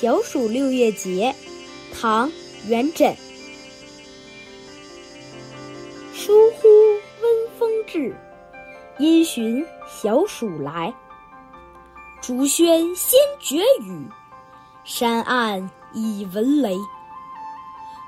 [0.00, 1.34] 小暑六月节，
[1.92, 2.30] 唐·
[2.68, 3.12] 元稹。
[6.14, 6.68] 疏忽
[7.20, 8.14] 温风至，
[8.98, 10.94] 因循小暑来。
[12.22, 14.06] 竹喧先觉雨，
[14.84, 16.76] 山暗已闻雷。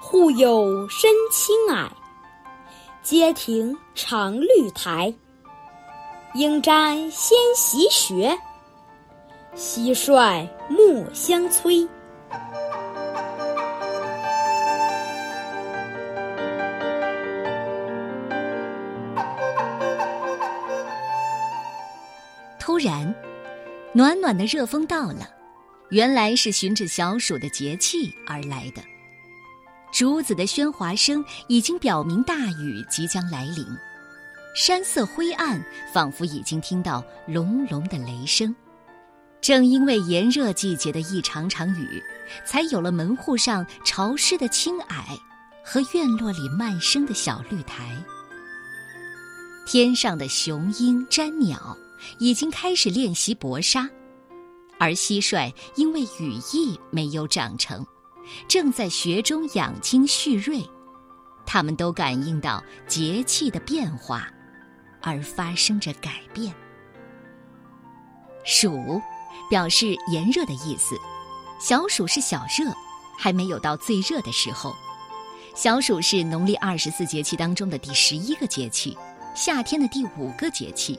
[0.01, 1.91] 户有深青霭，
[3.03, 5.13] 阶亭长绿苔。
[6.35, 8.39] 应瞻先习学。
[9.57, 11.87] 蟋蟀莫相催。
[22.61, 23.13] 突然，
[23.93, 25.29] 暖暖的热风到了，
[25.89, 28.81] 原来是循着小暑的节气而来的。
[29.93, 33.67] 竹子的喧哗声已经表明大雨即将来临，
[34.55, 38.55] 山色灰暗，仿佛已经听到隆隆的雷声。
[39.41, 42.03] 正因为炎热季节的一场场雨，
[42.45, 45.19] 才有了门户上潮湿的青霭
[45.65, 47.97] 和院落里漫生的小绿苔。
[49.67, 51.77] 天上的雄鹰、詹鸟
[52.19, 53.89] 已经开始练习搏杀，
[54.79, 57.87] 而蟋蟀因为羽翼没有长成，
[58.49, 60.61] 正在穴中养精蓄锐。
[61.47, 64.29] 它们都感应到节气的变化，
[65.03, 66.55] 而发生着改变。
[68.45, 69.01] 暑。
[69.49, 70.97] 表示炎热的意思，
[71.61, 72.73] 小暑是小热，
[73.19, 74.73] 还没有到最热的时候。
[75.57, 78.97] 小暑是农历二十四节气当中的第十一个节气，
[79.35, 80.99] 夏天的第五个节气，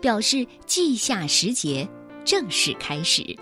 [0.00, 1.88] 表示季夏时节
[2.24, 3.36] 正式开始。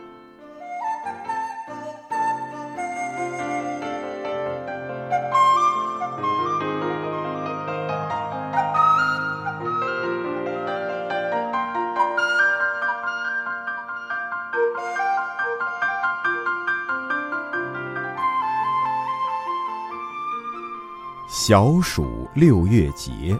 [21.45, 23.37] 小暑六月节，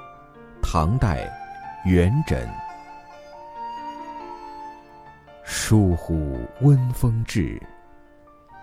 [0.61, 1.31] 唐代，
[1.85, 2.45] 元稹。
[5.45, 7.63] 疏忽温风至，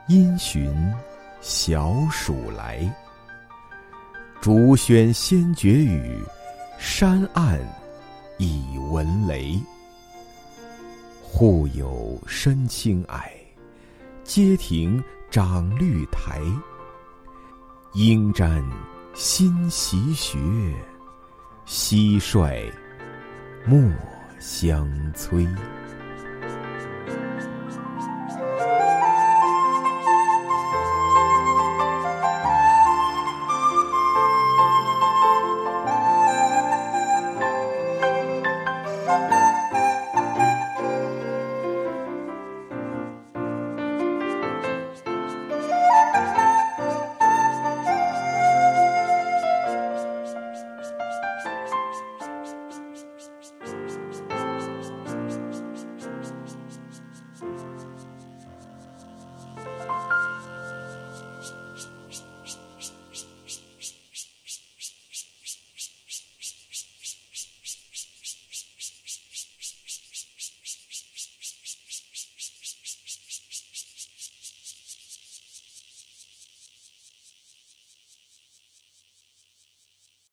[0.10, 0.94] 因循
[1.40, 2.94] 小暑来。
[4.42, 6.22] 竹喧先觉雨，
[6.78, 7.58] 山暗
[8.40, 9.58] 已闻雷。
[11.24, 13.22] 户有深青霭，
[14.26, 15.02] 阶庭
[15.32, 16.42] 长绿苔。
[17.94, 18.62] 应沾。
[19.14, 20.38] 新习学，
[21.66, 22.72] 蟋蟀
[23.66, 23.92] 莫
[24.40, 25.46] 相催。